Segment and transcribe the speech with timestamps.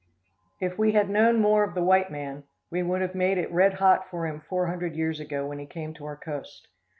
[0.59, 3.75] If we had known more of the white man, we would have made it red
[3.75, 6.67] hot for him four hundred years ago when he came to our coast.